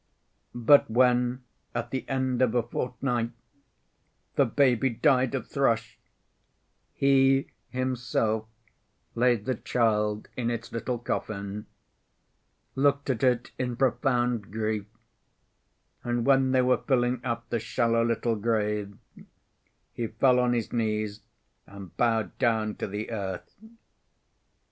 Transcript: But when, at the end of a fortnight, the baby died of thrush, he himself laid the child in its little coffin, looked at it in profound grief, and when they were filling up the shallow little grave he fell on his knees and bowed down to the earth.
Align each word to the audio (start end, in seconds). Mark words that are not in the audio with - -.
But 0.55 0.89
when, 0.89 1.43
at 1.75 1.91
the 1.91 2.09
end 2.09 2.41
of 2.41 2.55
a 2.55 2.63
fortnight, 2.63 3.33
the 4.33 4.47
baby 4.47 4.89
died 4.89 5.35
of 5.35 5.47
thrush, 5.47 5.99
he 6.91 7.51
himself 7.69 8.47
laid 9.13 9.45
the 9.45 9.53
child 9.53 10.27
in 10.35 10.49
its 10.49 10.71
little 10.71 10.97
coffin, 10.97 11.67
looked 12.73 13.11
at 13.11 13.21
it 13.21 13.51
in 13.59 13.75
profound 13.75 14.49
grief, 14.49 14.87
and 16.03 16.25
when 16.25 16.51
they 16.51 16.63
were 16.63 16.81
filling 16.81 17.23
up 17.23 17.47
the 17.51 17.59
shallow 17.59 18.03
little 18.03 18.35
grave 18.35 18.97
he 19.93 20.07
fell 20.07 20.39
on 20.39 20.53
his 20.53 20.73
knees 20.73 21.21
and 21.67 21.95
bowed 21.95 22.35
down 22.39 22.73
to 22.77 22.87
the 22.87 23.11
earth. 23.11 23.53